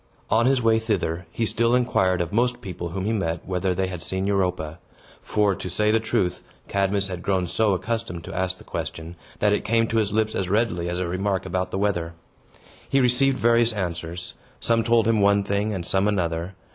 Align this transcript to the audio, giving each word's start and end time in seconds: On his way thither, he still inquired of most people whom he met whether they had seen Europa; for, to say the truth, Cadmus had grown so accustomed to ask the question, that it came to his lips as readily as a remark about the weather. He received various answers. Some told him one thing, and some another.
On 0.31 0.47
his 0.47 0.63
way 0.63 0.79
thither, 0.79 1.27
he 1.29 1.45
still 1.45 1.75
inquired 1.75 2.21
of 2.21 2.33
most 2.33 2.59
people 2.59 2.89
whom 2.89 3.05
he 3.05 3.13
met 3.13 3.45
whether 3.45 3.75
they 3.75 3.85
had 3.85 4.01
seen 4.01 4.25
Europa; 4.25 4.79
for, 5.21 5.53
to 5.53 5.69
say 5.69 5.91
the 5.91 5.99
truth, 5.99 6.41
Cadmus 6.67 7.07
had 7.07 7.21
grown 7.21 7.45
so 7.45 7.75
accustomed 7.75 8.23
to 8.23 8.35
ask 8.35 8.57
the 8.57 8.63
question, 8.63 9.15
that 9.37 9.53
it 9.53 9.63
came 9.63 9.85
to 9.89 9.97
his 9.97 10.11
lips 10.11 10.33
as 10.33 10.49
readily 10.49 10.89
as 10.89 10.97
a 10.97 11.07
remark 11.07 11.45
about 11.45 11.69
the 11.69 11.77
weather. 11.77 12.15
He 12.89 12.99
received 12.99 13.37
various 13.37 13.73
answers. 13.73 14.33
Some 14.59 14.83
told 14.83 15.07
him 15.07 15.21
one 15.21 15.43
thing, 15.43 15.71
and 15.71 15.85
some 15.85 16.07
another. 16.07 16.55